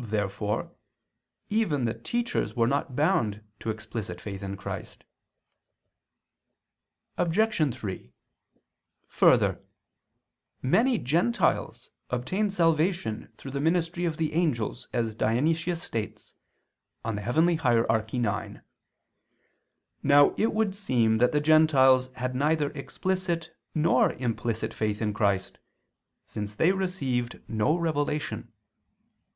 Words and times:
Therefore 0.00 0.72
even 1.48 1.84
the 1.84 1.94
teachers 1.94 2.56
were 2.56 2.66
not 2.66 2.96
bound 2.96 3.44
to 3.60 3.70
explicit 3.70 4.20
faith 4.20 4.42
in 4.42 4.56
Christ. 4.56 5.04
Obj. 7.16 7.72
3: 7.72 8.12
Further, 9.06 9.60
many 10.62 10.98
gentiles 10.98 11.92
obtained 12.10 12.52
salvation 12.52 13.32
through 13.38 13.52
the 13.52 13.60
ministry 13.60 14.04
of 14.04 14.16
the 14.16 14.32
angels, 14.32 14.88
as 14.92 15.14
Dionysius 15.14 15.80
states 15.80 16.34
(Coel. 17.04 17.18
Hier. 17.18 17.86
ix). 17.88 18.60
Now 20.02 20.34
it 20.36 20.52
would 20.52 20.74
seem 20.74 21.18
that 21.18 21.30
the 21.30 21.40
gentiles 21.40 22.08
had 22.14 22.34
neither 22.34 22.70
explicit 22.72 23.56
nor 23.76 24.14
implicit 24.14 24.74
faith 24.74 25.00
in 25.00 25.14
Christ, 25.14 25.60
since 26.26 26.56
they 26.56 26.72
received 26.72 27.40
no 27.48 27.76
revelation. 27.76 28.52